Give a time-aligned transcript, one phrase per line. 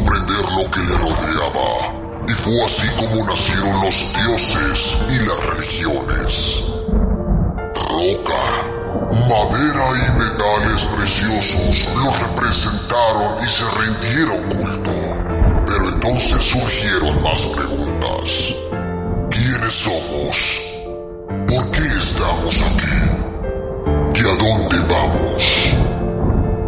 [0.00, 6.64] comprender lo que le rodeaba, y fue así como nacieron los dioses y las religiones.
[7.74, 8.42] Roca,
[9.28, 14.92] madera y metales preciosos los representaron y se rindieron culto.
[15.66, 18.54] Pero entonces surgieron más preguntas.
[19.30, 20.36] ¿Quiénes somos?
[21.46, 23.00] ¿Por qué estamos aquí?
[24.14, 25.44] ¿Y a dónde vamos?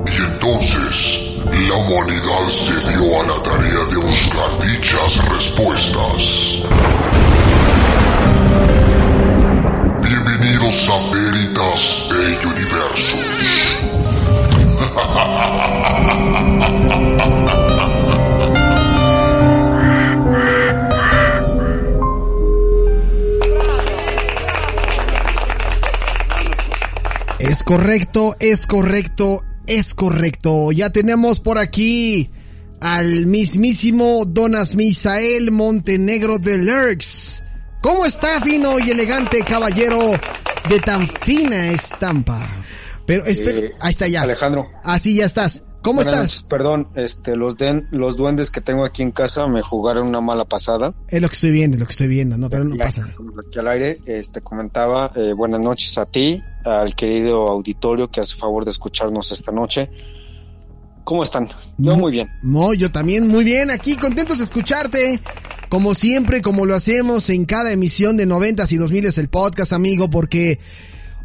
[0.07, 0.82] Y entonces
[1.73, 6.65] la humanidad se dio a la tarea de buscar dichas respuestas.
[10.03, 13.21] Bienvenidos a Veritas de Universos.
[27.39, 29.43] Es correcto, es correcto,
[29.79, 30.73] es correcto.
[30.73, 32.31] Ya tenemos por aquí
[32.81, 37.43] al mismísimo Donas Misael Montenegro de Lurks.
[37.81, 40.13] ¿Cómo está fino y elegante caballero
[40.69, 42.65] de tan fina estampa?
[43.07, 44.23] Pero espera, Eh, ahí está ya.
[44.23, 44.69] Alejandro.
[44.85, 45.63] Así ya estás.
[45.83, 46.23] ¿Cómo Buenas estás?
[46.23, 50.21] noches, perdón, este, los, den, los duendes que tengo aquí en casa me jugaron una
[50.21, 50.95] mala pasada.
[51.09, 53.05] Es lo que estoy viendo, es lo que estoy viendo, no, pero no pasa.
[53.05, 58.37] Aquí al aire, este, comentaba, eh, buenas noches a ti, al querido auditorio que hace
[58.37, 59.91] favor de escucharnos esta noche.
[61.03, 61.49] ¿Cómo están?
[61.79, 62.29] Yo muy bien.
[62.43, 65.21] No, yo también muy bien, aquí contentos de escucharte.
[65.69, 69.73] Como siempre, como lo hacemos en cada emisión de noventas y dos miles el podcast,
[69.73, 70.61] amigo, porque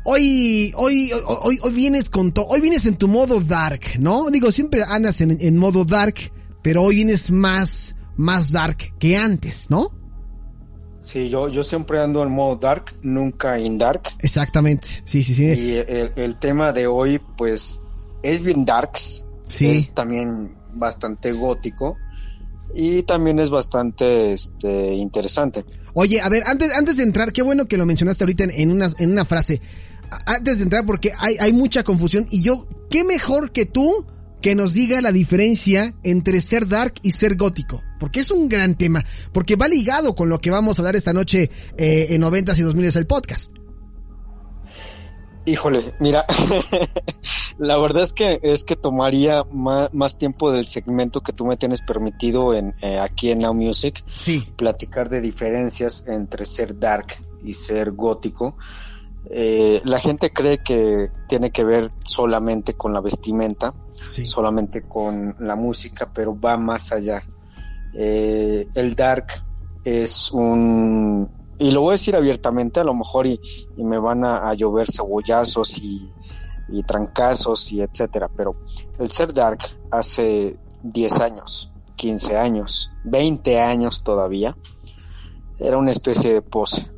[0.10, 4.28] hoy, hoy, hoy, hoy vienes con to- hoy vienes en tu modo dark, ¿no?
[4.32, 6.16] Digo, siempre andas en, en modo dark,
[6.64, 9.92] pero hoy vienes más, más dark que antes, ¿no?
[11.02, 14.04] Sí, yo, yo siempre ando en modo dark, nunca in dark.
[14.20, 15.44] Exactamente, sí, sí, sí.
[15.46, 17.82] Y el, el tema de hoy, pues,
[18.24, 19.26] es bien darks.
[19.48, 19.68] Sí.
[19.68, 21.96] Es también bastante gótico.
[22.76, 25.64] Y también es bastante este, interesante.
[25.94, 28.72] Oye, a ver, antes, antes de entrar, qué bueno que lo mencionaste ahorita en, en
[28.72, 29.62] una, en una frase.
[30.26, 34.06] Antes de entrar, porque hay, hay mucha confusión y yo, qué mejor que tú
[34.42, 37.82] que nos diga la diferencia entre ser dark y ser gótico.
[38.00, 39.04] Porque es un gran tema,
[39.34, 42.62] porque va ligado con lo que vamos a hablar esta noche eh, en 90 y
[42.62, 43.52] 2000 es el podcast.
[45.46, 46.26] Híjole, mira,
[47.58, 51.56] la verdad es que es que tomaría más, más tiempo del segmento que tú me
[51.56, 57.16] tienes permitido en eh, aquí en Now Music, Sí, platicar de diferencias entre ser dark
[57.46, 58.58] y ser gótico.
[59.30, 63.74] Eh, la gente cree que tiene que ver solamente con la vestimenta,
[64.08, 64.26] sí.
[64.26, 67.24] solamente con la música, pero va más allá.
[67.94, 69.28] Eh, el dark
[69.84, 71.30] es un,
[71.60, 73.40] y lo voy a decir abiertamente, a lo mejor y,
[73.76, 76.10] y me van a, a llover cebollazos y,
[76.70, 78.56] y trancazos y etcétera, pero
[79.00, 79.60] el ser dark
[79.92, 84.56] hace 10 años, 15 años, 20 años todavía,
[85.60, 86.90] era una especie de pose.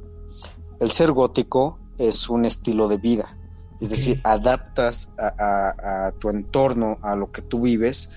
[0.79, 3.37] El ser gótico es un estilo de vida,
[3.79, 8.09] es decir, adaptas a, a- a tu entorno, a lo que tú vives,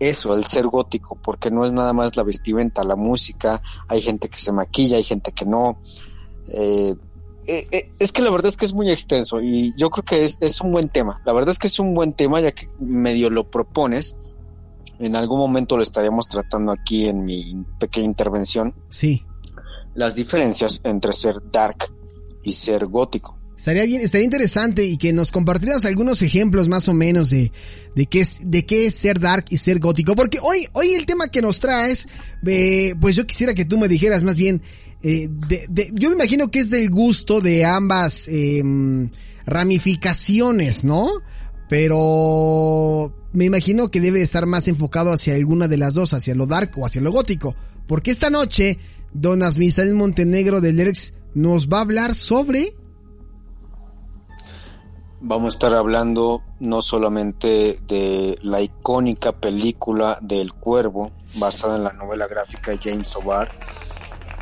[0.00, 4.28] eso, el ser gótico, porque no es nada más la vestimenta, la música, hay gente
[4.28, 5.80] que se maquilla, hay gente que no.
[6.48, 6.94] Eh,
[7.46, 10.24] eh, eh, es que la verdad es que es muy extenso y yo creo que
[10.24, 11.20] es, es un buen tema.
[11.24, 14.18] La verdad es que es un buen tema ya que medio lo propones.
[14.98, 18.74] En algún momento lo estaríamos tratando aquí en mi pequeña intervención.
[18.88, 19.24] Sí.
[19.94, 21.93] Las diferencias entre ser dark
[22.44, 23.38] y ser gótico.
[23.56, 27.52] Estaría bien, estaría interesante y que nos compartieras algunos ejemplos más o menos de,
[27.94, 30.16] de qué es, de qué es ser dark y ser gótico.
[30.16, 32.08] Porque hoy, hoy el tema que nos traes,
[32.44, 34.60] eh, pues yo quisiera que tú me dijeras más bien,
[35.02, 39.10] eh, de, yo me imagino que es del gusto de ambas em,
[39.46, 41.10] ramificaciones, ¿no?
[41.68, 46.46] Pero me imagino que debe estar más enfocado hacia alguna de las dos, hacia lo
[46.46, 47.54] dark o hacia lo gótico.
[47.86, 48.78] Porque esta noche,
[49.12, 52.74] Don Asmisael Montenegro de Lyrics nos va a hablar sobre
[55.24, 61.94] vamos a estar hablando no solamente de la icónica película del Cuervo, basada en la
[61.94, 63.50] novela gráfica de James O'Barr,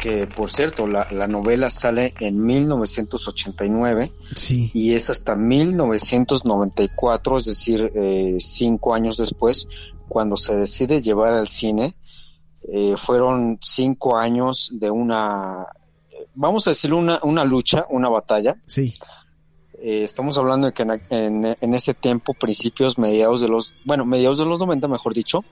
[0.01, 4.73] que por cierto, la, novela sale en 1989 sí.
[4.75, 9.69] y es hasta 1994, es decir, eh, cinco años después,
[10.09, 11.95] cuando se decide llevar al cine.
[12.69, 15.67] Eh, fueron cinco años de una,
[16.35, 18.57] vamos a decir, una, una lucha, una batalla.
[18.67, 18.95] Sí
[19.83, 24.45] eh, estamos hablando de que en, ese tiempo, principios, mediados de los, bueno, mediados de
[24.45, 25.45] los 90, mejor dicho,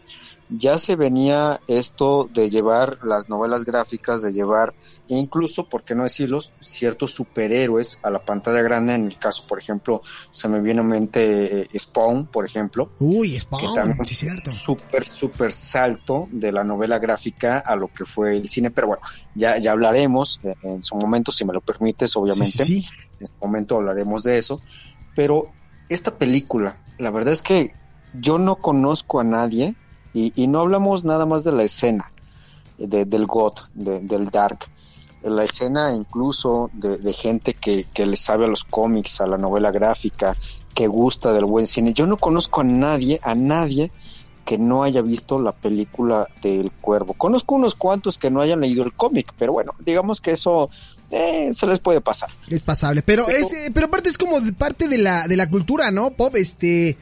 [0.48, 4.74] ya se venía esto de llevar las novelas gráficas, de llevar
[5.08, 8.94] incluso, por qué no decirlo, ciertos superhéroes a la pantalla grande.
[8.94, 12.90] En el caso, por ejemplo, se me viene a mente eh, Spawn, por ejemplo.
[13.00, 14.52] Uy, Spawn, sí, cierto.
[14.52, 18.70] Súper, súper salto de la novela gráfica a lo que fue el cine.
[18.70, 19.02] Pero bueno,
[19.34, 22.64] ya, ya hablaremos eh, en su momento, si me lo permites, obviamente.
[22.64, 22.84] Sí,
[23.20, 24.60] en su momento hablaremos de eso.
[25.14, 25.50] Pero
[25.88, 27.74] esta película, la verdad es que
[28.18, 29.74] yo no conozco a nadie
[30.12, 32.10] y, no hablamos nada más de la escena
[32.78, 34.66] del God, del Dark.
[35.22, 40.36] La escena incluso de, gente que, le sabe a los cómics, a la novela gráfica,
[40.74, 41.92] que gusta del buen cine.
[41.92, 43.92] Yo no conozco a nadie, a nadie
[44.44, 47.14] que no haya visto la película del Cuervo.
[47.14, 50.70] Conozco unos cuantos que no hayan leído el cómic, pero bueno, digamos que eso
[51.10, 52.30] eh, se les puede pasar.
[52.48, 55.48] Es pasable, pero, pero es, eh, pero aparte es como parte de la de la
[55.48, 56.10] cultura, ¿no?
[56.10, 56.96] Pop, este,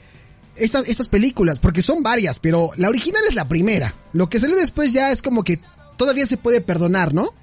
[0.56, 3.94] estas, estas películas, porque son varias, pero la original es la primera.
[4.12, 5.60] Lo que salió después ya es como que
[5.96, 7.34] todavía se puede perdonar, ¿no?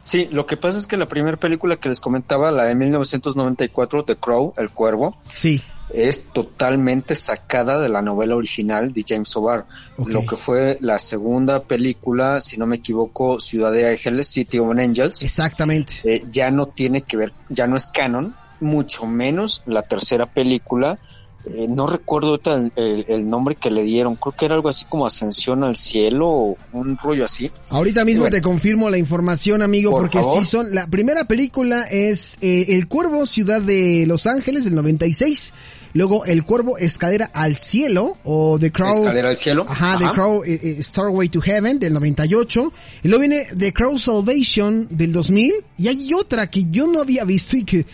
[0.00, 4.04] Sí, lo que pasa es que la primera película que les comentaba, la de 1994,
[4.04, 5.62] The Crow, El Cuervo, sí.
[5.94, 9.66] Es totalmente sacada de la novela original de James O'Barr.
[10.06, 14.76] Lo que fue la segunda película, si no me equivoco, Ciudad de Ángeles, City of
[14.76, 15.22] Angels.
[15.22, 15.92] Exactamente.
[16.04, 20.98] Eh, ya no tiene que ver, ya no es canon, mucho menos la tercera película
[21.46, 22.40] eh, no recuerdo
[22.76, 26.56] el, nombre que le dieron, creo que era algo así como Ascensión al Cielo o
[26.72, 27.50] un rollo así.
[27.68, 32.66] Ahorita mismo te confirmo la información, amigo, porque sí son, la primera película es eh,
[32.70, 35.52] El Cuervo, Ciudad de Los Ángeles, del 96.
[35.94, 39.02] Luego El Cuervo, Escalera al Cielo, o The Crow.
[39.02, 39.64] Escalera al Cielo.
[39.68, 42.72] Ajá, The Crow, eh, Starway to Heaven, del 98.
[43.04, 45.54] Y luego viene The Crow Salvation, del 2000.
[45.78, 47.86] Y hay otra que yo no había visto y que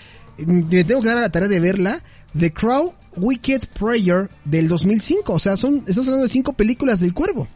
[0.47, 2.02] me tengo que dar a la tarea de verla.
[2.38, 5.35] The Crow Wicked Prayer del 2005.
[5.35, 7.49] O sea, son, estás hablando de cinco películas del cuervo.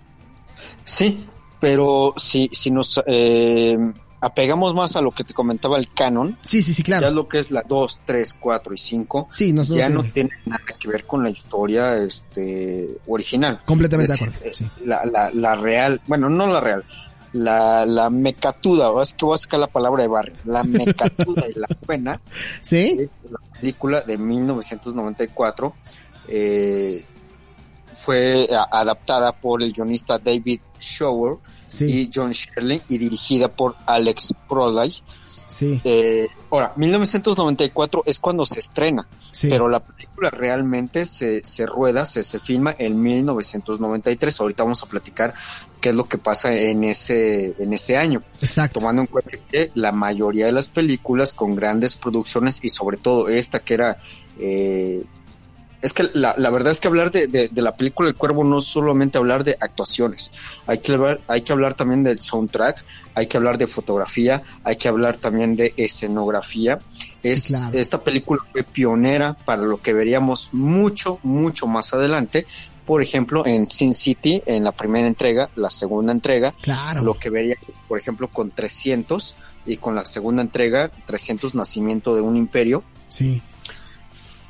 [0.84, 1.26] Sí,
[1.58, 3.78] pero si, si nos eh,
[4.24, 6.38] apegamos más a lo que te comentaba el canon.
[6.40, 7.08] Sí, sí, sí, claro.
[7.08, 9.28] Ya lo que es la 2, 3, 4 y 5.
[9.30, 13.60] Sí, ya no tiene nada que ver con la historia este, original.
[13.66, 14.34] Completamente de acuerdo.
[14.42, 14.52] Eh,
[14.84, 16.84] la, la, la real, bueno, no la real,
[17.34, 21.58] la, la mecatuda, es que voy a sacar la palabra de barrio, la mecatuda y
[21.58, 22.20] la buena,
[22.62, 23.10] ¿Sí?
[23.28, 25.74] la película de 1994,
[26.28, 27.04] eh,
[27.96, 31.36] fue adaptada por el guionista David Shower
[31.80, 34.92] y John Shirley y dirigida por Alex Proly.
[35.46, 35.80] Sí.
[35.84, 39.06] Eh, ahora, 1994 es cuando se estrena,
[39.42, 44.40] pero la película realmente se, se rueda, se, se filma en 1993.
[44.40, 45.34] Ahorita vamos a platicar
[45.80, 48.22] qué es lo que pasa en ese, en ese año.
[48.40, 48.80] Exacto.
[48.80, 53.28] Tomando en cuenta que la mayoría de las películas con grandes producciones y sobre todo
[53.28, 53.98] esta que era
[54.38, 55.04] eh,
[55.84, 58.56] es que la, la, verdad es que hablar de, de, la película El Cuervo no
[58.56, 60.32] es solamente hablar de actuaciones,
[60.66, 62.82] hay que, hablar, hay que hablar también del soundtrack,
[63.14, 66.78] hay que hablar de fotografía, hay que hablar también de escenografía.
[67.22, 72.46] Es, Esta película fue pionera para lo que veríamos mucho, mucho más adelante.
[72.86, 77.02] Por ejemplo, en Sin City, en la primera entrega, la segunda entrega, claro.
[77.02, 77.56] lo que vería,
[77.88, 79.36] por ejemplo, con 300
[79.66, 82.82] y con la segunda entrega, 300 Nacimiento de un Imperio.
[83.10, 83.42] Sí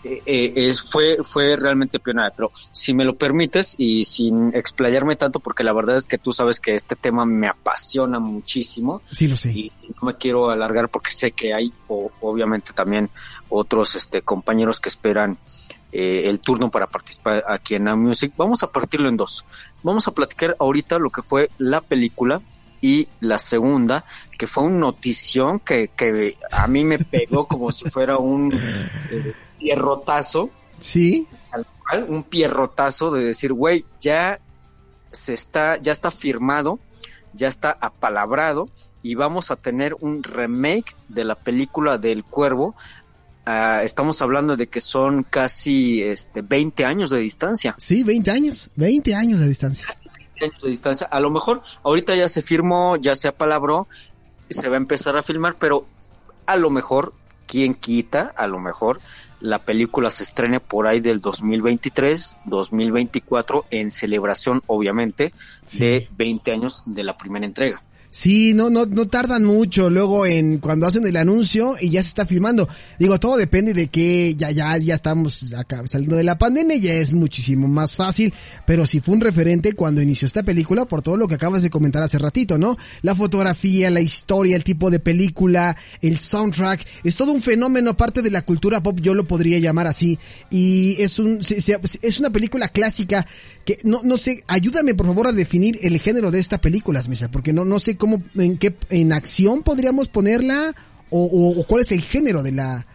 [0.04, 2.30] eh, es, fue, fue realmente pionera.
[2.30, 6.32] Pero si me lo permites y sin explayarme tanto, porque la verdad es que tú
[6.32, 9.02] sabes que este tema me apasiona muchísimo.
[9.10, 9.52] Sí, lo sé.
[9.52, 13.10] Y no me quiero alargar porque sé que hay, o, obviamente también
[13.48, 15.38] otros este, compañeros que esperan
[15.92, 18.32] eh, el turno para participar aquí en Now Music.
[18.36, 19.44] Vamos a partirlo en dos.
[19.82, 22.42] Vamos a platicar ahorita lo que fue la película
[22.80, 24.04] y la segunda,
[24.38, 29.34] que fue un notición que, que a mí me pegó como si fuera un eh,
[29.64, 30.50] pierrotazo.
[30.78, 31.26] Sí.
[32.08, 34.40] un pierrotazo de decir, güey, ya
[35.12, 36.78] se está, ya está firmado,
[37.32, 38.68] ya está apalabrado
[39.02, 42.74] y vamos a tener un remake de la película del Cuervo.
[43.46, 47.74] Ah, estamos hablando de que son casi este, 20 años de distancia.
[47.78, 49.86] Sí, 20 años, 20 años de distancia.
[50.30, 51.06] 20 años de distancia.
[51.10, 53.86] A lo mejor ahorita ya se firmó, ya se apalabró,
[54.48, 55.86] se va a empezar a filmar, pero
[56.46, 57.14] a lo mejor,
[57.46, 58.32] ¿quién quita?
[58.36, 59.00] A lo mejor
[59.44, 65.34] la película se estrene por ahí del 2023, 2024, en celebración, obviamente,
[65.78, 67.82] de 20 años de la primera entrega.
[68.16, 72.10] Sí, no, no, no tardan mucho luego en cuando hacen el anuncio y ya se
[72.10, 72.68] está filmando.
[72.96, 76.92] Digo, todo depende de que ya, ya, ya estamos acá saliendo de la pandemia, ya
[76.92, 78.32] es muchísimo más fácil,
[78.66, 81.70] pero sí fue un referente cuando inició esta película por todo lo que acabas de
[81.70, 82.76] comentar hace ratito, ¿no?
[83.02, 88.22] La fotografía, la historia, el tipo de película, el soundtrack, es todo un fenómeno aparte
[88.22, 90.20] de la cultura pop, yo lo podría llamar así,
[90.52, 93.26] y es un, es una película clásica
[93.64, 97.28] que, no, no sé, ayúdame por favor a definir el género de esta película, Misa,
[97.28, 97.96] porque no, no sé
[98.34, 100.74] en qué, en acción podríamos ponerla
[101.10, 102.86] o, cuál es el género de la,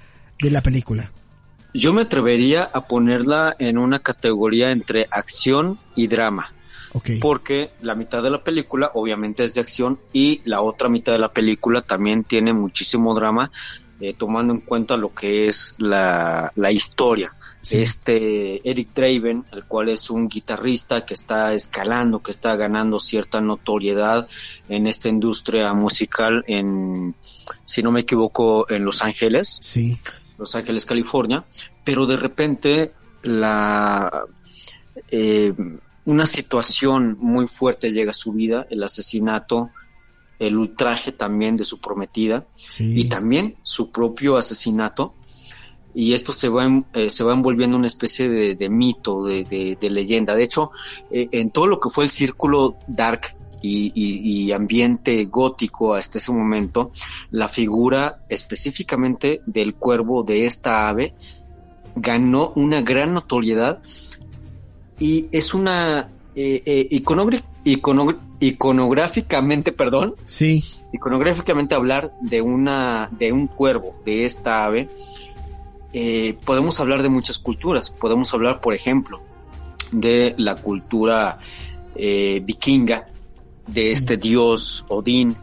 [0.42, 1.12] de la película.
[1.74, 6.54] Yo me atrevería a ponerla en una categoría entre acción y drama.
[7.22, 11.20] Porque la mitad de la película obviamente es de acción y la otra mitad de
[11.20, 13.52] la película también tiene muchísimo drama,
[14.00, 17.36] eh, tomando en cuenta lo que es la, la historia
[17.70, 23.42] este Eric Draven, el cual es un guitarrista que está escalando, que está ganando cierta
[23.42, 24.28] notoriedad
[24.70, 27.16] en esta industria musical en,
[27.66, 29.60] si no me equivoco, en Los Ángeles.
[29.62, 30.00] Sí.
[30.38, 31.44] Los Ángeles, California,
[31.84, 34.24] pero de repente la
[35.12, 35.54] eh,
[36.06, 39.70] una situación muy fuerte llega a su vida, el asesinato,
[40.40, 42.48] el ultraje también de su prometida
[42.80, 45.14] y también su propio asesinato
[45.94, 50.36] y esto se va, eh, se va envolviendo una especie de, mito, de, leyenda.
[50.36, 50.72] De hecho,
[51.12, 56.92] eh, en todo lo que fue el círculo dark y, ambiente gótico hasta ese momento,
[57.32, 61.14] la figura específicamente del cuervo de esta ave
[61.96, 63.80] ganó una gran notoriedad
[65.00, 66.88] y es una eh,
[68.40, 74.88] iconográficamente, perdón, sí, iconográficamente hablar de una de un cuervo de esta ave
[75.94, 77.92] eh, podemos hablar de muchas culturas.
[77.92, 79.22] Podemos hablar, por ejemplo,
[79.92, 81.40] de la cultura
[81.96, 83.08] eh, vikinga,
[83.68, 85.36] de este dios Odín,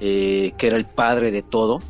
[0.00, 1.80] eh, que era el padre de todo,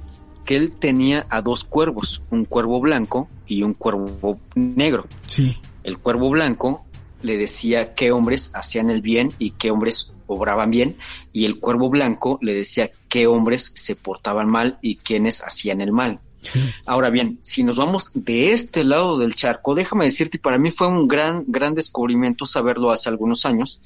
[0.44, 5.06] que él tenía a dos cuervos, un cuervo blanco y un cuervo negro.
[5.26, 5.56] Sí.
[5.84, 6.84] El cuervo blanco
[7.22, 10.96] le decía qué hombres hacían el bien y qué hombres obraban bien,
[11.32, 15.92] y el cuervo blanco le decía qué hombres se portaban mal y quiénes hacían el
[15.92, 16.20] mal.
[16.86, 20.88] Ahora bien, si nos vamos de este lado del charco, déjame decirte, para mí fue
[20.88, 23.80] un gran, gran descubrimiento saberlo hace algunos años,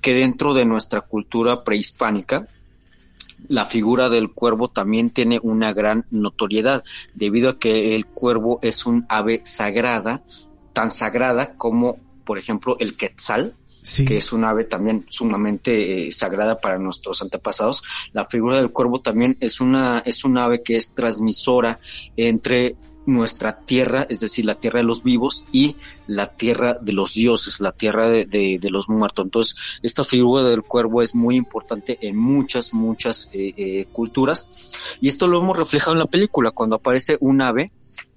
[0.00, 2.44] que dentro de nuestra cultura prehispánica,
[3.48, 8.86] la figura del cuervo también tiene una gran notoriedad, debido a que el cuervo es
[8.86, 10.22] un ave sagrada,
[10.72, 13.54] tan sagrada como, por ejemplo, el quetzal,
[14.06, 17.82] que es un ave también sumamente eh, sagrada para nuestros antepasados.
[18.12, 21.78] La figura del cuervo también es una, es un ave que es transmisora
[22.16, 27.14] entre nuestra tierra, es decir, la tierra de los vivos y la tierra de los
[27.14, 29.24] dioses, la tierra de, los muertos.
[29.24, 34.74] Entonces, esta figura del cuervo es muy importante en muchas, muchas eh, eh, culturas.
[35.00, 37.72] Y esto lo hemos reflejado en la película, cuando aparece un ave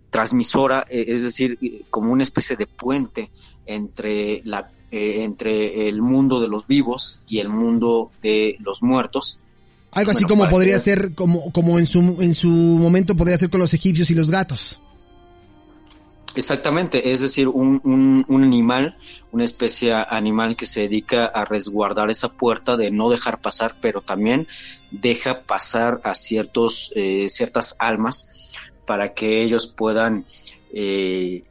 [0.10, 1.58] transmisora, es decir,
[1.90, 3.32] como una especie de puente
[3.66, 9.40] entre la eh, entre el mundo de los vivos y el mundo de los muertos.
[9.92, 13.60] Algo así como podría ser, como, como en, su, en su momento podría ser con
[13.60, 14.78] los egipcios y los gatos.
[16.36, 17.82] Exactamente, es decir, un,
[18.28, 18.96] un, animal,
[19.32, 24.00] una especie animal que se dedica a resguardar esa puerta de no dejar pasar, pero
[24.00, 24.46] también
[24.92, 28.30] deja pasar a ciertos, eh, ciertas almas
[28.86, 30.24] para que ellos puedan
[30.72, 31.44] eh,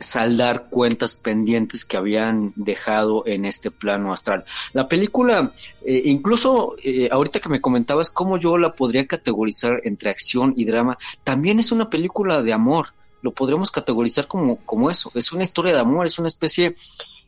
[0.00, 4.44] saldar cuentas pendientes que habían dejado en este plano astral.
[4.72, 5.52] La película,
[5.84, 10.64] eh, incluso eh, ahorita que me comentabas cómo yo la podría categorizar entre acción y
[10.64, 12.88] drama, también es una película de amor.
[13.20, 15.12] Lo podríamos categorizar como, como eso.
[15.14, 16.74] Es una historia de amor, es una especie,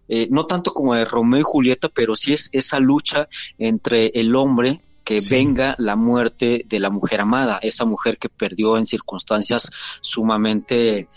[0.08, 4.34] eh, no tanto como de Romeo y Julieta, pero sí es esa lucha entre el
[4.34, 9.70] hombre que venga la muerte de la mujer amada, esa mujer que perdió en circunstancias
[10.00, 11.08] sumamente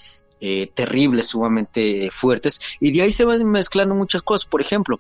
[0.46, 4.46] eh, terribles, sumamente fuertes, y de ahí se van mezclando muchas cosas.
[4.46, 5.00] Por ejemplo,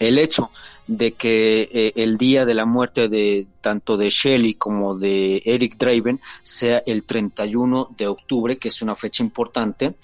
[0.00, 0.50] el hecho
[0.86, 5.76] de que eh, el día de la muerte de tanto de Shelley como de Eric
[5.76, 9.94] Draven sea el 31 de octubre, que es una fecha importante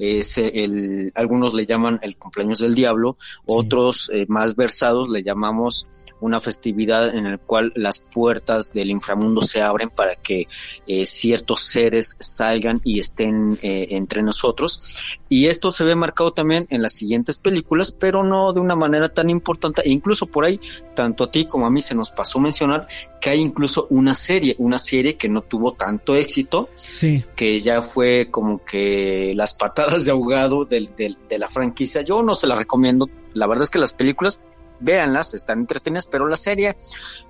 [0.00, 5.86] es el, algunos le llaman el cumpleaños del diablo, otros eh, más versados le llamamos
[6.20, 10.48] una festividad en la cual las puertas del inframundo se abren para que
[10.86, 15.02] eh, ciertos seres salgan y estén eh, entre nosotros.
[15.28, 19.10] Y esto se ve marcado también en las siguientes películas, pero no de una manera
[19.10, 19.82] tan importante.
[19.82, 20.60] E incluso por ahí,
[20.94, 22.86] tanto a ti como a mí se nos pasó mencionar
[23.20, 27.24] que hay incluso una serie, una serie que no tuvo tanto éxito, sí.
[27.36, 32.02] que ya fue como que las patadas de ahogado de, de, la franquicia.
[32.02, 33.08] Yo no se la recomiendo.
[33.34, 34.40] La verdad es que las películas,
[34.80, 36.76] véanlas, están entretenidas, pero la serie,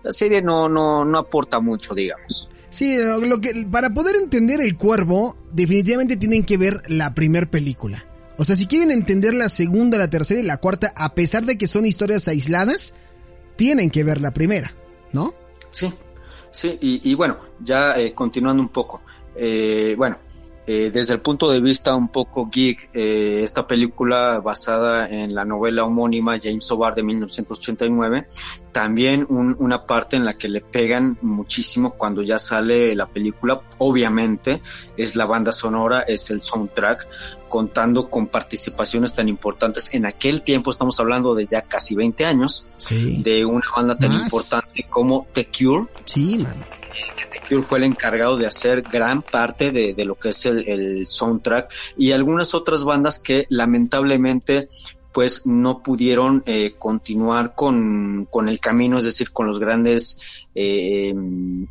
[0.02, 2.48] la serie no, no, no aporta mucho, digamos.
[2.70, 8.04] Sí, lo que, para poder entender el cuervo, definitivamente tienen que ver la primer película.
[8.40, 11.58] O sea, si quieren entender la segunda, la tercera y la cuarta, a pesar de
[11.58, 12.94] que son historias aisladas,
[13.56, 14.74] tienen que ver la primera,
[15.12, 15.34] ¿no?
[15.70, 15.92] Sí,
[16.50, 19.02] sí, y, bueno, ya eh, continuando un poco,
[19.36, 20.16] eh, bueno,
[20.66, 25.84] eh, desde el punto de vista un poco geek, esta película basada en la novela
[25.84, 28.26] homónima James O'Barr de 1989,
[28.72, 34.62] también una parte en la que le pegan muchísimo cuando ya sale la película, obviamente
[34.96, 37.08] es la banda sonora, es el soundtrack,
[37.48, 39.92] contando con participaciones tan importantes.
[39.92, 44.86] En aquel tiempo estamos hablando de ya casi 20 años, de una banda tan importante
[44.88, 45.86] como The Cure.
[46.04, 46.79] Sí, mano.
[47.48, 52.12] Cure fue el encargado de hacer gran parte de, lo que es el, soundtrack y
[52.12, 54.68] algunas otras bandas que lamentablemente
[55.12, 60.20] pues no pudieron eh, continuar con, el camino, es decir, con los grandes
[60.54, 61.12] eh,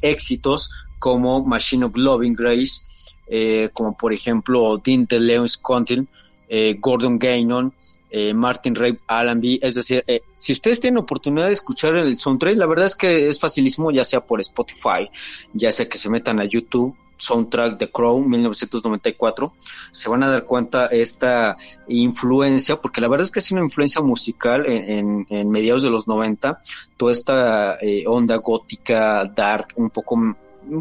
[0.01, 2.81] éxitos como Machine of Loving Grace,
[3.27, 6.07] eh, como por ejemplo Dinte Lewis Contin,
[6.49, 7.73] eh, Gordon Gaynon,
[8.09, 10.03] eh, Martin Ray Allenby, es decir,
[10.35, 14.03] si ustedes tienen oportunidad de escuchar el soundtrack, la verdad es que es facilísimo, ya
[14.03, 15.09] sea por Spotify,
[15.53, 19.53] ya sea que se metan a YouTube, soundtrack de Crow 1994,
[19.91, 24.01] se van a dar cuenta esta influencia, porque la verdad es que es una influencia
[24.01, 26.61] musical en, mediados de los 90,
[26.97, 30.15] toda esta onda gótica, dark, un poco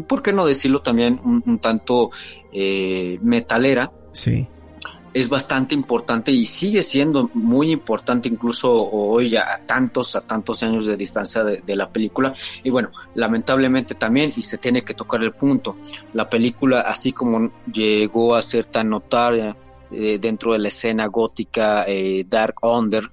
[0.07, 2.11] ¿por qué no decirlo también un, tanto
[2.51, 3.91] eh, metalera?
[4.13, 4.47] Sí.
[5.13, 10.85] Es bastante importante y sigue siendo muy importante incluso hoy a tantos, a tantos años
[10.85, 12.33] de distancia de, la película.
[12.63, 15.77] Y bueno, lamentablemente también, y se tiene que tocar el punto,
[16.13, 19.55] la película así como llegó a ser tan notaria
[19.91, 23.09] eh, dentro de la escena gótica eh, Dark Under,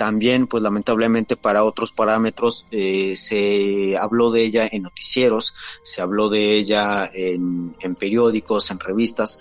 [0.00, 6.30] también, pues lamentablemente para otros parámetros, eh, se habló de ella en noticieros, se habló
[6.30, 9.40] de ella en, periódicos, en revistas,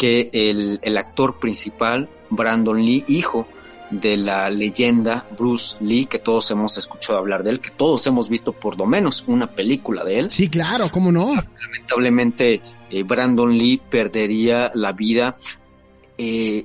[0.00, 3.46] porque el, el actor principal, Brandon Lee, hijo
[3.90, 8.30] de la leyenda Bruce Lee, que todos hemos escuchado hablar de él, que todos hemos
[8.30, 10.30] visto por lo menos una película de él.
[10.30, 11.34] Sí, claro, ¿cómo no?
[11.60, 15.36] Lamentablemente, eh, Brandon Lee perdería la vida.
[16.16, 16.64] Eh,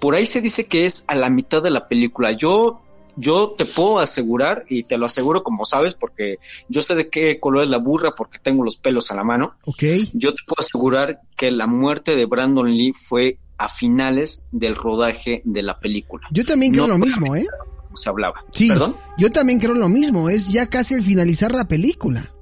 [0.00, 2.36] por ahí se dice que es a la mitad de la película.
[2.36, 2.80] Yo,
[3.16, 7.38] yo te puedo asegurar, y te lo aseguro como sabes, porque yo sé de qué
[7.40, 9.54] color es la burra porque tengo los pelos a la mano.
[9.64, 9.82] Ok.
[10.12, 15.42] Yo te puedo asegurar que la muerte de Brandon Lee fue a finales del rodaje
[15.44, 16.26] de la película.
[16.30, 17.46] Yo también creo lo mismo, ¿eh?
[17.94, 18.44] Se hablaba.
[18.52, 18.96] Sí, ¿Perdón?
[19.16, 22.32] yo también creo lo mismo, es ya casi al finalizar la película.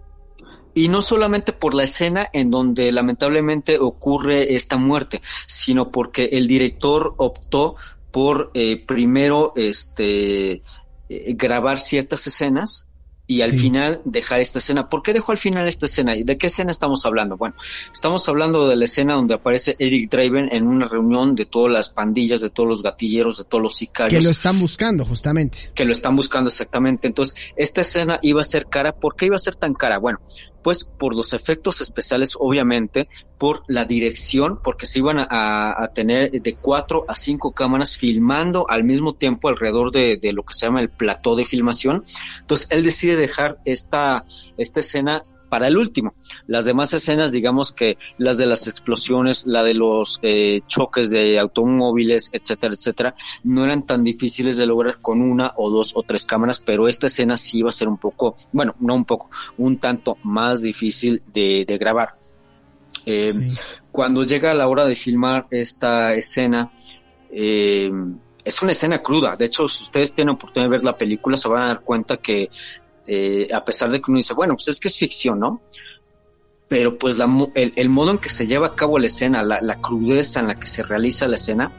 [0.75, 6.49] Y no solamente por la escena en donde lamentablemente ocurre esta muerte, sino porque el
[6.49, 7.77] director optó
[8.12, 10.62] por eh, primero este
[11.09, 12.87] eh, grabar ciertas escenas
[13.27, 14.88] y al final dejar esta escena.
[14.88, 16.14] ¿Por qué dejó al final esta escena?
[16.14, 17.37] ¿De qué escena estamos hablando?
[17.37, 17.55] Bueno,
[17.92, 21.88] estamos hablando de la escena donde aparece Eric Draven en una reunión de todas las
[21.88, 24.18] pandillas, de todos los gatilleros, de todos los sicarios.
[24.18, 25.70] Que lo están buscando, justamente.
[25.75, 27.07] Que lo están buscando exactamente.
[27.07, 28.92] Entonces, esta escena iba a ser cara.
[28.92, 29.98] ¿Por qué iba a ser tan cara?
[29.98, 30.18] Bueno,
[30.62, 36.55] pues por los efectos especiales, obviamente, por la dirección, porque se iban a, tener de
[36.55, 40.81] cuatro a cinco cámaras filmando al mismo tiempo alrededor de, de, lo que se llama
[40.81, 42.05] el plató de filmación.
[42.40, 44.25] Entonces él decide dejar esta,
[44.57, 45.22] esta escena
[45.53, 46.15] para el último.
[46.47, 51.38] Las demás escenas, digamos que las de las explosiones, la de los eh, choques de
[51.38, 56.27] automóviles, etcétera, etcétera, no eran tan difíciles de lograr con una o dos o tres
[56.27, 59.77] cámaras, pero esta escena sí iba a ser un poco, bueno, no un poco, un
[59.77, 62.15] tanto más difícil de, grabar.
[63.05, 63.35] Eh,
[63.91, 66.73] cuando llega la hora de filmar esta escena,
[67.31, 67.91] eh,
[68.43, 69.37] es una escena cruda.
[69.37, 72.17] De hecho, si ustedes tienen oportunidad de ver la película, se van a dar cuenta
[72.17, 72.49] que
[73.07, 75.62] eh, a pesar de que uno dice, bueno, pues es que es ficción, ¿no?
[76.69, 77.17] Pero pues
[77.55, 80.67] el, modo en que se lleva a cabo la escena, la, crudeza en la que
[80.67, 81.71] se realiza la escena,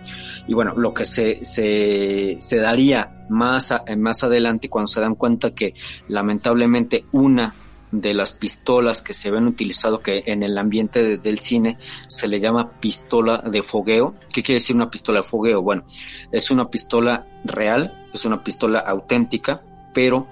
[0.48, 5.56] Y bueno, lo que se, se, se daría más, más adelante cuando se dan cuenta
[5.56, 5.74] que
[6.08, 7.56] lamentablemente una
[7.94, 12.40] de las pistolas que se ven utilizado que en el ambiente del cine se le
[12.40, 14.16] llama pistola de fogueo.
[14.34, 15.62] ¿Qué quiere decir una pistola de fogueo?
[15.62, 15.86] Bueno,
[16.32, 19.62] es una pistola real, es una pistola auténtica,
[19.94, 20.28] pero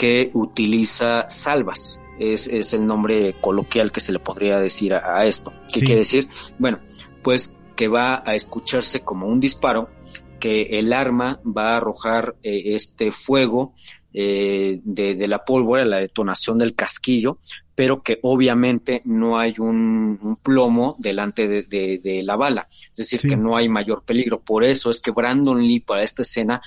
[0.00, 2.00] que utiliza salvas.
[2.18, 5.52] Es, es el nombre coloquial que se le podría decir a, esto.
[5.70, 6.26] ¿Qué quiere decir?
[6.58, 6.78] Bueno,
[7.22, 9.90] pues que va a escucharse como un disparo,
[10.38, 13.74] que el arma va a arrojar eh, este fuego
[14.14, 17.36] eh, de, la pólvora, la detonación del casquillo,
[17.74, 23.54] pero que obviamente no hay un, plomo delante de, la bala, es decir, que no
[23.54, 24.40] hay mayor peligro.
[24.40, 26.62] Por eso es que Brandon Lee para esta escena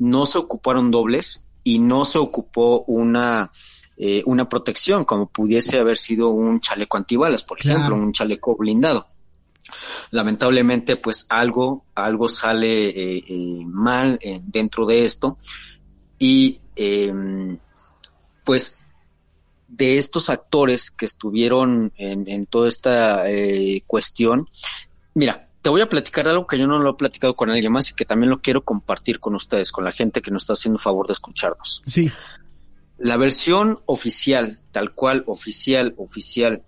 [0.00, 3.50] no se ocuparon dobles y no se ocupó una,
[3.96, 9.06] eh, una protección como pudiese haber sido un chaleco antibalas, por ejemplo, un chaleco blindado.
[10.10, 15.38] Lamentablemente pues algo algo sale eh, mal dentro de esto
[16.18, 17.58] y Em,
[18.44, 18.80] pues
[19.68, 24.46] de estos actores que estuvieron en, toda esta eh, cuestión,
[25.14, 27.90] mira, te voy a platicar algo que yo no lo he platicado con alguien más
[27.90, 30.78] y que también lo quiero compartir con ustedes, con la gente que nos está haciendo
[30.78, 31.82] favor de escucharnos.
[31.86, 32.10] Sí.
[32.98, 36.62] La versión oficial, tal cual, oficial, oficial,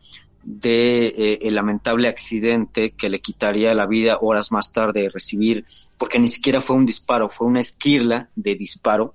[0.45, 5.65] de eh, el lamentable accidente que le quitaría la vida horas más tarde de recibir,
[5.99, 9.15] porque ni siquiera fue un disparo, fue una esquirla de disparo,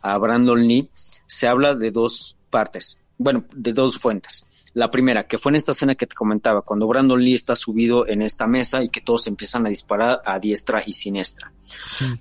[0.00, 0.90] a Brandon Lee,
[1.26, 4.46] se habla de dos partes, bueno, de dos fuentes.
[4.74, 8.06] La primera, que fue en esta escena que te comentaba, cuando Brandon Lee está subido
[8.08, 11.52] en esta mesa y que todos empiezan a disparar a diestra y siniestra.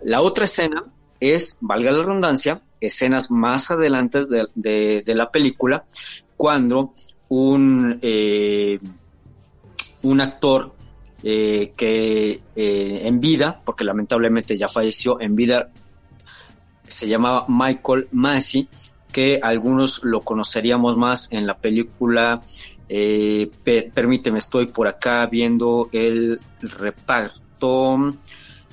[0.03, 0.85] La otra escena
[1.19, 4.19] es, valga la redundancia, escenas más adelante
[4.55, 5.83] de, la película,
[6.37, 6.93] cuando
[7.29, 8.79] un, eh,
[10.03, 10.75] un actor
[11.23, 15.69] eh, que eh, en vida, porque lamentablemente ya falleció, en vida
[16.87, 18.67] se llamaba Michael Massey,
[19.13, 22.41] que algunos lo conoceríamos más en la película
[22.89, 23.49] eh,
[23.93, 28.13] Permíteme, estoy por acá viendo el reparto.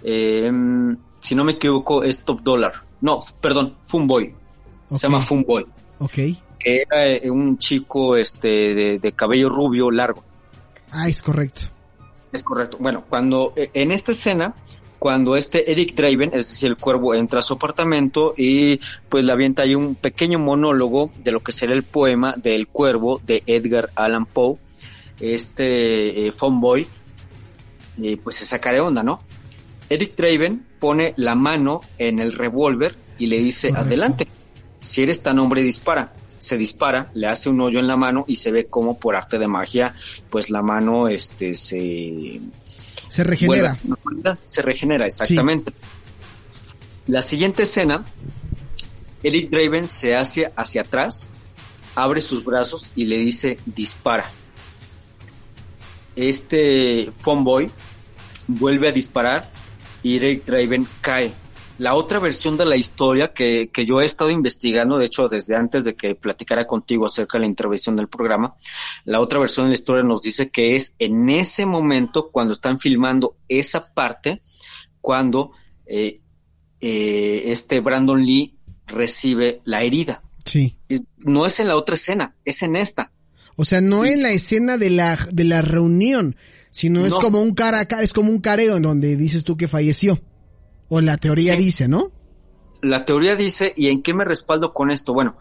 [0.03, 2.73] Em, si no me equivoco, es Top Dollar.
[3.01, 4.35] No, perdón, Funboy.
[4.91, 5.65] Se llama Funboy.
[6.01, 6.19] Ok.
[6.63, 10.23] Era eh, un chico este, de, cabello rubio largo.
[10.91, 11.63] Ah, es correcto.
[12.31, 12.77] Es correcto.
[12.79, 14.55] Bueno, cuando eh, en esta escena
[15.01, 19.33] cuando este Eric Draven, es decir, el cuervo, entra a su apartamento y pues le
[19.33, 23.91] avienta ahí un pequeño monólogo de lo que será el poema del cuervo de Edgar
[23.95, 24.59] Allan Poe,
[25.19, 26.87] este eh, Boy,
[27.97, 29.23] y pues se saca de onda, ¿no?
[29.89, 34.29] Eric Draven pone la mano en el revólver y le dice, adelante,
[34.83, 36.13] si eres tan hombre dispara.
[36.39, 39.39] Se dispara, le hace un hoyo en la mano y se ve como por arte
[39.39, 39.95] de magia,
[40.31, 42.41] pues la mano este se
[43.11, 43.77] se regenera.
[44.47, 45.73] se regenera, exactamente.
[47.09, 48.05] La siguiente escena,
[49.25, 51.29] Eric Draven se hace hacia atrás,
[51.97, 54.31] abre sus brazos y le dice dispara.
[56.15, 57.69] Este Fonboy
[58.47, 59.51] vuelve a disparar
[60.05, 61.33] y Eric Draven cae
[61.81, 65.57] la otra versión de la historia que, que, yo he estado investigando, de hecho desde
[65.57, 68.55] antes de que platicara contigo acerca de la intervención del programa,
[69.07, 72.79] la otra versión de la historia nos dice que es en ese momento cuando están
[72.79, 74.43] filmando esa parte,
[75.01, 75.53] cuando
[75.87, 76.21] eh,
[76.83, 80.23] eh, este Brandon Lee recibe la herida.
[80.45, 80.77] Sí.
[81.17, 83.11] No es en la otra escena, es en esta.
[83.57, 86.37] O sea, no en la escena de la, de la reunión,
[86.69, 90.21] sino es como un cara, es como un careo en donde dices tú que falleció.
[90.91, 92.11] O la teoría dice, ¿no?
[92.83, 95.13] La teoría dice, ¿y en qué me respaldo con esto?
[95.15, 95.37] Bueno,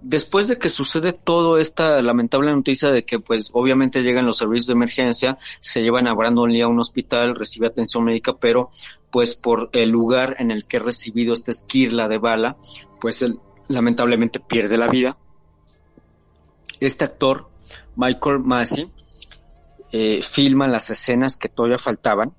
[0.00, 4.68] después de que sucede toda esta lamentable noticia de que pues obviamente llegan los servicios
[4.68, 8.70] de emergencia, se llevan a Brandon Lee a un hospital, recibe atención médica, pero
[9.10, 12.56] pues por el lugar en el que ha recibido esta esquirla de bala,
[13.00, 15.18] pues él lamentablemente pierde la vida.
[16.78, 17.48] Este actor,
[17.96, 18.90] Michael Massey,
[19.90, 22.34] eh, filma las escenas que todavía faltaban,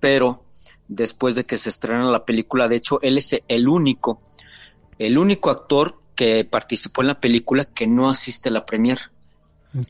[0.00, 0.45] pero
[0.88, 2.68] después de que se estrena la película.
[2.68, 4.20] De hecho, él es el único,
[4.98, 8.98] el único actor que participó en la película que no asiste a la premier.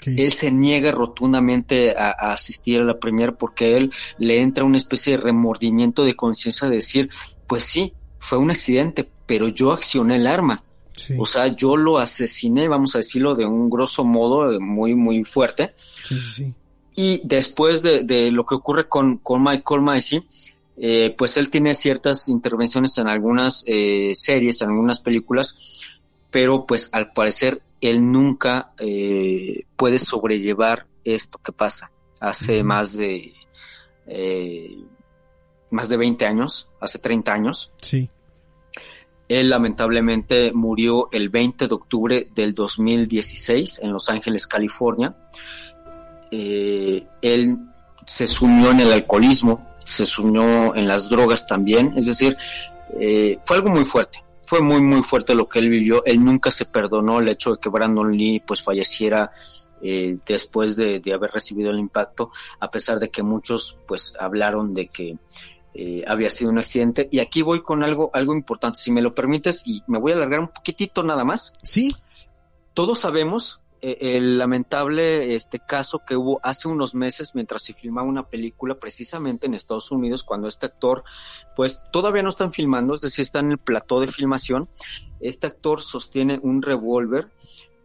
[0.04, 5.16] Él se niega rotundamente a, asistir a la premier porque él le entra una especie
[5.16, 7.08] de remordimiento de conciencia de decir,
[7.46, 10.64] pues sí, fue un accidente, pero yo accioné el arma.
[11.18, 15.74] O sea, yo lo asesiné, vamos a decirlo de un grosso modo, muy, muy fuerte.
[16.96, 20.26] y después de, lo que ocurre con, con Michael Macy,
[20.78, 25.82] eh, pues él tiene ciertas intervenciones en algunas eh, series, en algunas películas,
[26.30, 31.90] pero pues al parecer él nunca eh, puede sobrellevar esto que pasa.
[32.18, 33.32] Hace más de
[35.70, 37.72] más de 20 años, hace 30 años.
[37.82, 38.08] Sí.
[39.28, 45.16] Él lamentablemente murió el 20 de octubre del 2016 en Los Ángeles, California.
[46.30, 47.58] Eh, él
[48.06, 52.36] se sumió en el alcoholismo, se sumió en las drogas también, es decir,
[53.00, 56.50] eh, fue algo muy fuerte, fue muy muy fuerte lo que él vivió, él nunca
[56.50, 59.30] se perdonó el hecho de que Brandon Lee pues falleciera
[59.80, 64.74] eh, después de, de, haber recibido el impacto, a pesar de que muchos pues hablaron
[64.74, 65.16] de que
[65.78, 67.06] eh, había sido un accidente.
[67.12, 70.14] Y aquí voy con algo, algo importante, si me lo permites, y me voy a
[70.14, 71.52] alargar un poquitito nada más.
[71.62, 71.94] Sí.
[72.72, 73.60] Todos sabemos
[74.00, 79.46] el lamentable este caso que hubo hace unos meses mientras se filmaba una película precisamente
[79.46, 81.04] en Estados Unidos cuando este actor
[81.54, 84.68] pues todavía no están filmando, es decir, está en el plató de filmación.
[85.20, 87.30] Este actor sostiene un revólver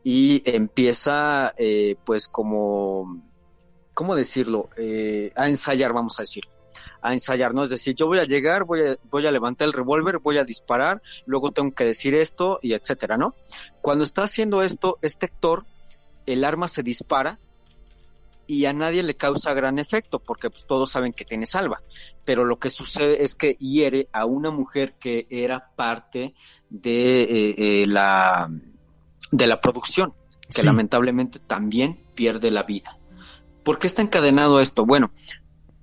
[0.04, 3.06] y empieza eh, pues como,
[3.94, 4.70] ¿cómo decirlo?
[4.78, 6.46] Eh, a ensayar, vamos a decir
[7.02, 7.64] a ensayar, ¿no?
[7.64, 11.52] Es decir, yo voy a llegar, voy a levantar el revólver, voy a disparar, luego
[11.52, 13.34] tengo que decir esto y etcétera, ¿no?
[13.82, 15.64] Cuando está haciendo esto, este actor,
[16.26, 17.38] el arma se dispara
[18.48, 21.82] y a nadie le causa gran efecto porque pues, todos saben que tiene salva.
[22.26, 26.34] Pero lo que sucede es que hiere a una mujer que era parte
[26.70, 28.50] de eh, eh, la
[29.32, 30.14] de la producción,
[30.54, 30.66] que sí.
[30.66, 32.98] lamentablemente también pierde la vida.
[33.64, 34.86] ¿Por qué está encadenado esto?
[34.86, 35.12] Bueno,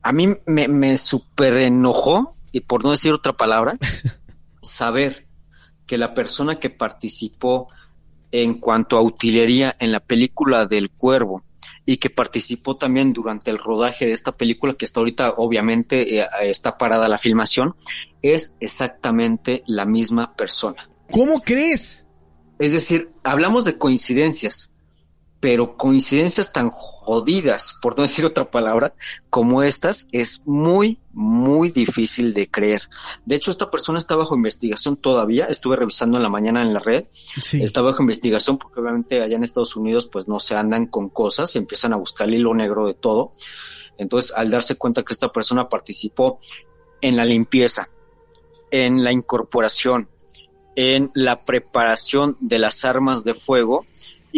[0.02, 3.78] a mí me, me super enojó, y por no decir otra palabra,
[4.62, 5.26] saber
[5.86, 7.68] que la persona que participó
[8.32, 11.44] en cuanto a utilería en la película del cuervo
[11.84, 16.26] y que participó también durante el rodaje de esta película, que hasta ahorita obviamente eh,
[16.42, 17.74] está parada la filmación,
[18.20, 20.88] es exactamente la misma persona.
[21.10, 22.04] ¿Cómo crees?
[22.58, 24.70] Es decir, hablamos de coincidencias,
[25.40, 28.94] pero coincidencias tan jodidas, por no decir otra palabra,
[29.30, 32.82] como estas, es muy, muy difícil de creer.
[33.24, 36.80] De hecho, esta persona está bajo investigación todavía, estuve revisando en la mañana en la
[36.80, 37.04] red,
[37.44, 37.62] sí.
[37.62, 41.52] está bajo investigación porque obviamente allá en Estados Unidos pues no se andan con cosas,
[41.52, 43.32] se empiezan a buscar el hilo negro de todo.
[43.96, 46.38] Entonces, al darse cuenta que esta persona participó
[47.00, 47.88] en la limpieza,
[48.70, 50.08] en la incorporación,
[50.76, 53.86] en la preparación de las armas de fuego,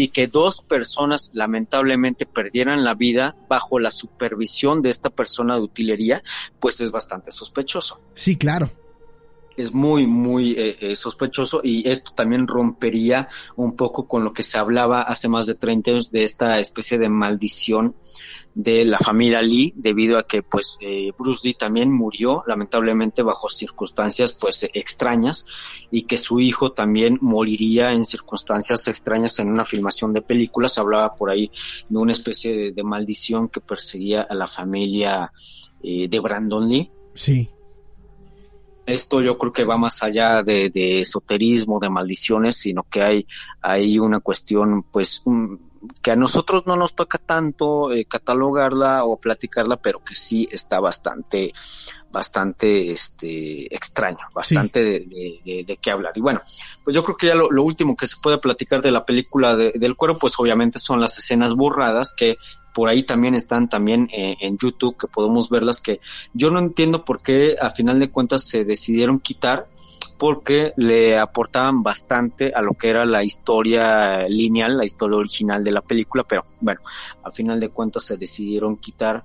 [0.01, 5.61] y que dos personas lamentablemente perdieran la vida bajo la supervisión de esta persona de
[5.61, 6.23] utilería,
[6.59, 8.01] pues es bastante sospechoso.
[8.15, 8.71] Sí, claro.
[9.59, 14.43] Es muy, muy eh, eh, sospechoso y esto también rompería un poco con lo que
[14.43, 17.95] se hablaba hace más de 30 años de esta especie de maldición
[18.55, 23.49] de la familia Lee debido a que pues eh, Bruce Lee también murió lamentablemente bajo
[23.49, 25.47] circunstancias pues extrañas
[25.91, 30.79] y que su hijo también moriría en circunstancias extrañas en una filmación de películas.
[30.79, 31.51] Hablaba por ahí
[31.89, 35.33] de una especie de, de maldición que perseguía a la familia
[35.83, 36.91] eh, de Brandon Lee.
[37.15, 37.49] Sí.
[38.87, 43.27] Esto yo creo que va más allá de, de esoterismo, de maldiciones, sino que hay,
[43.63, 45.70] hay una cuestión, pues, un,
[46.03, 50.79] que a nosotros no nos toca tanto eh, catalogarla o platicarla, pero que sí está
[50.79, 51.53] bastante,
[52.13, 54.85] bastante este, extraño, bastante sí.
[54.85, 56.13] de, de, de, de, qué hablar.
[56.17, 56.43] Y bueno,
[56.85, 59.57] pues yo creo que ya lo, lo último que se puede platicar de la película
[59.57, 62.37] del cuero, pues obviamente son las escenas borradas que
[62.75, 66.01] por ahí también están también eh, en YouTube que podemos verlas que
[66.33, 69.67] yo no entiendo por qué a final de cuentas se decidieron quitar
[70.21, 75.71] porque le aportaban bastante a lo que era la historia lineal, la historia original de
[75.71, 76.83] la película, pero bueno,
[77.23, 79.25] a final de cuentas se decidieron quitar.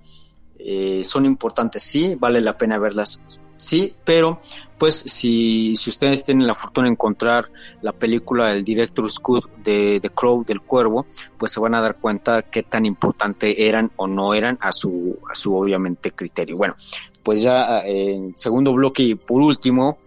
[0.57, 3.25] Eh, son importantes, sí, vale la pena verlas,
[3.57, 4.39] sí, pero
[4.77, 9.99] pues si, si ustedes tienen la fortuna de encontrar la película del Director Scott de
[9.99, 11.05] The Crow del Cuervo,
[11.37, 15.19] pues se van a dar cuenta qué tan importante eran o no eran a su,
[15.29, 16.55] a su obviamente criterio.
[16.55, 16.75] Bueno,
[17.21, 19.97] pues ya eh, en segundo bloque y por último,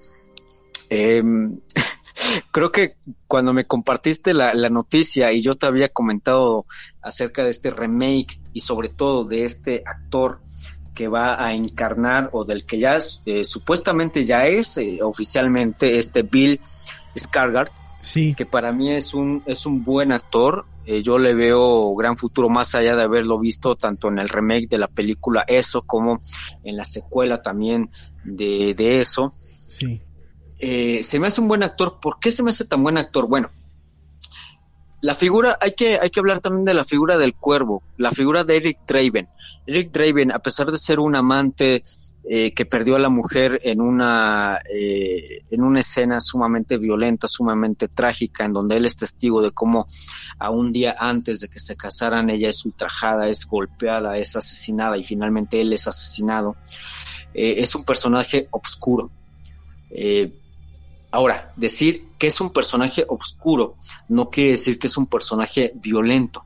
[0.90, 1.22] eh,
[2.50, 2.96] creo que
[3.26, 6.66] cuando me compartiste la, la, noticia y yo te había comentado
[7.02, 10.40] acerca de este remake y sobre todo de este actor
[10.98, 16.24] que va a encarnar o del que ya eh, supuestamente ya es eh, oficialmente este
[16.24, 16.60] Bill
[17.16, 17.68] Scargard,
[18.02, 18.34] sí.
[18.34, 20.66] que para mí es un es un buen actor.
[20.86, 24.68] Eh, yo le veo gran futuro más allá de haberlo visto tanto en el remake
[24.68, 26.18] de la película Eso como
[26.64, 27.92] en la secuela también
[28.24, 29.32] de, de Eso.
[29.38, 30.02] Sí.
[30.58, 31.98] Eh, se me hace un buen actor.
[32.00, 33.28] ¿Por qué se me hace tan buen actor?
[33.28, 33.50] Bueno,
[35.00, 38.42] la figura, hay que, hay que hablar también de la figura del cuervo, la figura
[38.42, 39.28] de Eric Draven.
[39.66, 41.84] Eric Draven, a pesar de ser un amante
[42.28, 47.86] eh, que perdió a la mujer en una, eh, en una escena sumamente violenta, sumamente
[47.86, 49.86] trágica, en donde él es testigo de cómo
[50.38, 54.98] a un día antes de que se casaran ella es ultrajada, es golpeada, es asesinada
[54.98, 56.56] y finalmente él es asesinado.
[57.34, 59.10] eh, es un personaje oscuro.
[59.90, 60.32] Eh,
[61.10, 63.76] ahora, decir que es un personaje oscuro
[64.08, 66.44] no quiere decir que es un personaje violento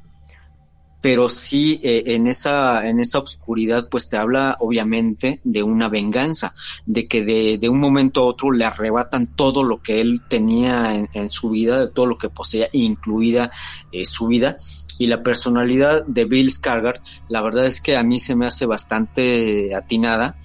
[1.02, 6.54] pero sí eh, en esa en esa oscuridad pues te habla obviamente de una venganza
[6.86, 10.94] de que de, de un momento a otro le arrebatan todo lo que él tenía
[10.94, 13.50] en, su vida de todo lo que poseía incluida
[13.90, 14.56] eh, su vida.
[14.98, 18.64] Y la personalidad de Bill Skarsgård la verdad es que a mí se me hace
[18.64, 20.36] bastante atinada.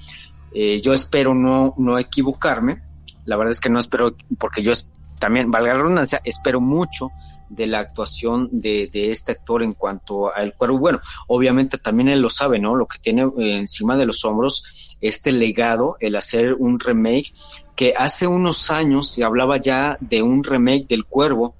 [0.52, 2.82] Eh, yo espero no no equivocarme
[3.28, 4.72] la verdad es que no espero porque yo
[5.20, 7.12] también valga la redundancia espero mucho
[7.50, 10.80] de la actuación de, de, este actor en cuanto al cuerpo.
[10.80, 12.76] Bueno, obviamente también él lo sabe, ¿no?
[12.76, 17.32] Lo que tiene eh, encima de los hombros, este legado, el hacer un remake,
[17.76, 21.56] que hace unos años se hablaba ya de un remake del cuervo,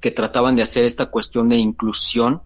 [0.00, 2.42] que trataban de hacer esta cuestión de inclusión.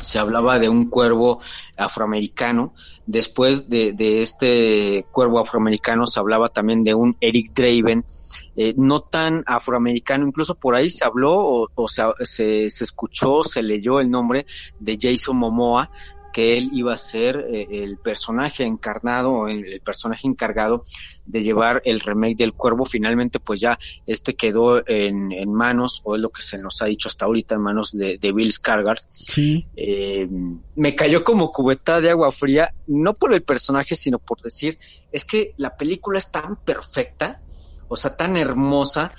[0.00, 1.40] Se hablaba de un cuervo
[1.76, 2.72] afroamericano.
[3.04, 8.04] Después de, de este cuervo afroamericano se hablaba también de un Eric Draven,
[8.56, 13.42] eh, no tan afroamericano, incluso por ahí se habló o, o se, se, se, escuchó,
[13.42, 14.46] se leyó el nombre
[14.78, 15.90] de Jason Momoa,
[16.36, 20.82] que él iba a ser eh, el personaje encarnado, el, el, personaje encargado
[21.24, 22.84] de llevar el remake del cuervo.
[22.84, 26.84] Finalmente, pues ya este quedó en, en, manos, o es lo que se nos ha
[26.84, 29.00] dicho hasta ahorita, en manos de, de Bill Skarsgård.
[29.08, 29.66] Sí.
[29.76, 30.28] Eh,
[30.74, 34.78] me cayó como cubeta de agua fría, no por el personaje, sino por decir,
[35.12, 37.40] es que la película es tan perfecta,
[37.88, 39.10] o sea, tan hermosa,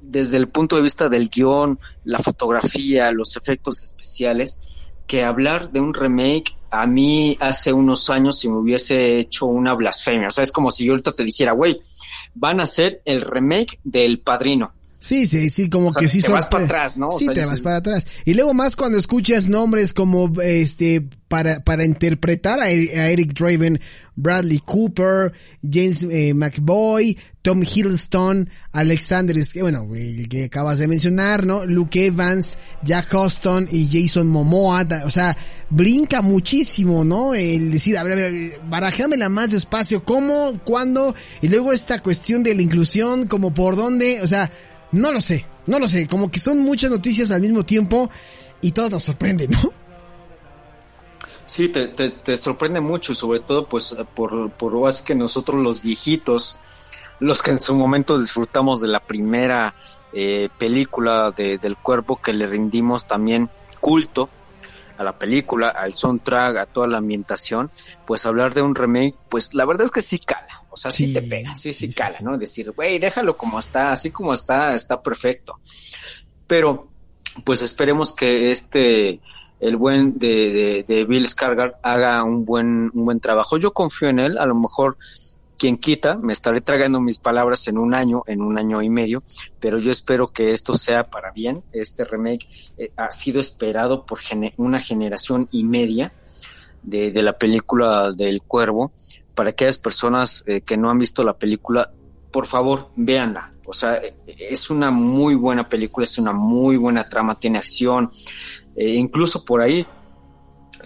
[0.00, 4.60] desde el punto de vista del guion, la fotografía, los efectos especiales,
[5.06, 9.74] que hablar de un remake a mí hace unos años si me hubiese hecho una
[9.74, 10.28] blasfemia.
[10.28, 11.80] O sea, es como si yo ahorita te dijera, güey,
[12.34, 14.72] van a hacer el remake del Padrino.
[15.04, 17.08] Sí, sí, sí, como o sea, que sí te vas para atrás, ¿no?
[17.08, 18.06] O Sí, sea, te vas para atrás.
[18.24, 23.78] Y luego más cuando escuchas nombres como este para para interpretar a, Eric Draven,
[24.16, 31.66] Bradley Cooper, James eh, McBoy, Tom Hiddleston, Alexander, bueno, el que acabas de mencionar, ¿no?
[31.66, 35.36] Luke Evans, Jack Hoston y Jason Momoa, o sea,
[35.68, 37.34] brinca muchísimo, ¿no?
[37.34, 41.14] El decir, a ver, a ver barajéamela más despacio, ¿cómo, cuándo?
[41.42, 44.50] Y luego esta cuestión de la inclusión, como por dónde, o sea,
[44.94, 48.08] no lo sé, no lo sé, como que son muchas noticias al mismo tiempo
[48.60, 49.72] y todo nos sorprende, ¿no?
[51.46, 56.58] Sí, te, te, sorprende mucho sobre todo pues por, por así que nosotros los viejitos,
[57.20, 59.74] los que en su momento disfrutamos de la primera
[60.12, 64.30] eh, película de, del cuerpo que le rindimos también culto
[64.96, 67.68] a la película, al soundtrack, a toda la ambientación,
[68.06, 71.06] pues hablar de un remake, pues la verdad es que sí cala, o sea, sí,
[71.06, 72.36] sí te pega, sí, sí, sí cala, sí, ¿no?
[72.36, 75.58] Decir, güey, déjalo como está, así como está, está perfecto.
[76.46, 76.88] Pero,
[77.44, 79.20] pues esperemos que este,
[79.60, 83.56] el buen de, de, de Bill Skarsgård haga un buen, un buen trabajo.
[83.56, 84.98] Yo confío en él, a lo mejor
[85.58, 89.22] quien quita, me estaré tragando mis palabras en un año, en un año y medio,
[89.60, 91.62] pero yo espero que esto sea para bien.
[91.72, 96.12] Este remake eh, ha sido esperado por gene una generación y media
[96.82, 98.92] de, de, la película del Cuervo.
[99.34, 101.90] Para aquellas personas eh, que no han visto la película,
[102.30, 103.52] por favor, véanla.
[103.66, 108.10] O sea, es una muy buena película, es una muy buena trama, tiene acción,
[108.76, 109.86] eh, incluso por ahí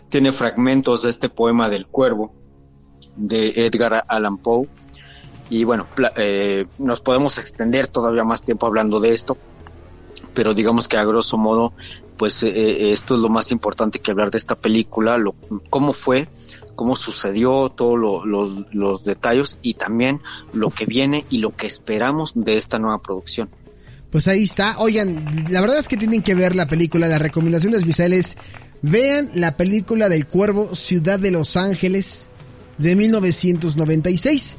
[0.08, 2.32] tiene fragmentos de este poema del Cuervo
[3.16, 4.68] de Edgar Allan Poe.
[5.50, 9.38] Y bueno, eh, nos podemos extender todavía más tiempo hablando de esto,
[10.38, 11.72] pero digamos que a grosso modo,
[12.16, 15.34] pues eh, esto es lo más importante que hablar de esta película, lo,
[15.68, 16.28] cómo fue,
[16.76, 20.20] cómo sucedió, todos lo, los, los detalles y también
[20.52, 23.50] lo que viene y lo que esperamos de esta nueva producción.
[24.12, 24.78] Pues ahí está.
[24.78, 27.08] Oigan, la verdad es que tienen que ver la película.
[27.08, 28.36] La recomendación de Misael es
[28.80, 32.30] vean la película del Cuervo Ciudad de Los Ángeles
[32.78, 34.56] de 1996.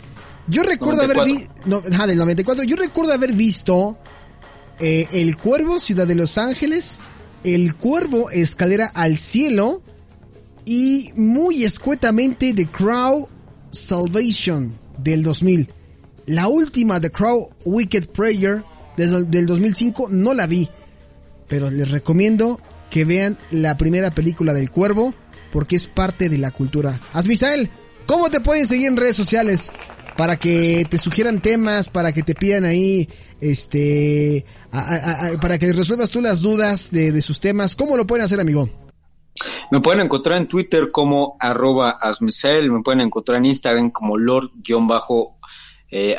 [0.49, 1.21] Yo recuerdo 94.
[1.21, 2.65] haber visto, no, ah, del 94.
[2.65, 3.97] Yo recuerdo haber visto
[4.79, 6.99] eh, El Cuervo Ciudad de Los Ángeles,
[7.43, 9.81] El Cuervo Escalera al Cielo
[10.65, 13.27] y muy escuetamente The Crow
[13.71, 15.69] Salvation del 2000.
[16.27, 18.63] La última The Crow Wicked Prayer
[18.95, 20.69] del 2005 no la vi,
[21.47, 25.13] pero les recomiendo que vean la primera película del Cuervo
[25.51, 26.99] porque es parte de la cultura.
[27.13, 27.69] Asmisael,
[28.05, 29.71] ¿cómo te pueden seguir en redes sociales
[30.19, 33.07] para que te sugieran temas, para que te pidan ahí,
[33.39, 37.73] este, a, para que resuelvas tú las dudas de, de, sus temas?
[37.73, 38.67] ¿Cómo lo pueden hacer, amigo?
[39.71, 45.38] Me pueden encontrar en Twitter como arroba me pueden encontrar en Instagram como lord-bajo
[45.91, 46.15] eh.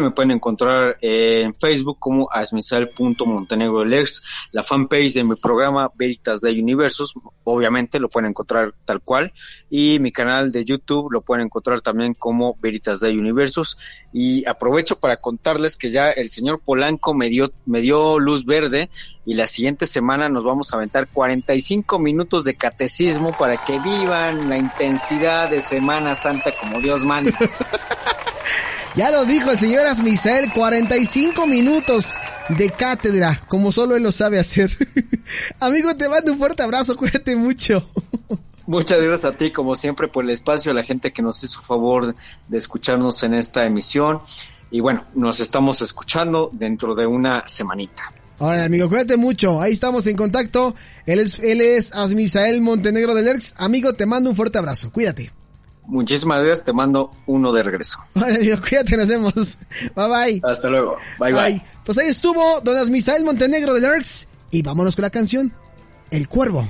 [0.00, 7.14] Me pueden encontrar en Facebook como asmisal.montenegrolex, la fanpage de mi programa Veritas de Universos,
[7.44, 9.32] obviamente lo pueden encontrar tal cual,
[9.70, 13.78] y mi canal de YouTube lo pueden encontrar también como Veritas de Universos.
[14.12, 18.88] Y aprovecho para contarles que ya el señor Polanco me dio, me dio luz verde
[19.26, 24.48] y la siguiente semana nos vamos a aventar 45 minutos de catecismo para que vivan
[24.48, 27.36] la intensidad de Semana Santa como Dios manda.
[28.96, 32.14] ya lo dijo el señor Asmisael, 45 minutos
[32.48, 34.70] de cátedra, como solo él lo sabe hacer.
[35.60, 37.88] Amigo, te mando un fuerte abrazo, cuídate mucho.
[38.66, 41.62] Muchas gracias a ti, como siempre, por el espacio, a la gente que nos hizo
[41.62, 42.14] favor
[42.48, 44.20] de escucharnos en esta emisión.
[44.70, 48.12] Y bueno, nos estamos escuchando dentro de una semanita.
[48.38, 49.62] Ahora, amigo, cuídate mucho.
[49.62, 50.74] Ahí estamos en contacto.
[51.06, 53.54] Él es, él es Asmisael Montenegro del ERX.
[53.56, 54.92] Amigo, te mando un fuerte abrazo.
[54.92, 55.37] Cuídate.
[55.88, 56.66] Muchísimas gracias.
[56.66, 57.98] Te mando uno de regreso.
[58.14, 59.34] Ahora, amigo, cuídate, nos vemos.
[59.96, 60.40] Bye bye.
[60.44, 60.96] Hasta luego.
[61.18, 61.62] Bye bye.
[61.84, 64.28] Pues ahí estuvo Don Asmisael Montenegro del ERX.
[64.50, 65.52] Y vámonos con la canción
[66.10, 66.68] El Cuervo.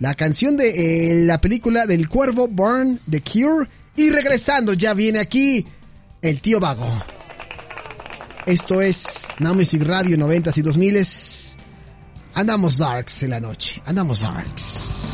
[0.00, 3.68] La canción de eh, la película del Cuervo, Burn, The Cure.
[3.96, 5.66] Y regresando, ya viene aquí
[6.22, 6.88] el tío Vago.
[8.46, 11.56] Esto es Now Music Radio 90s y 2000s.
[12.34, 13.80] Andamos darks en la noche.
[13.86, 15.13] Andamos darks.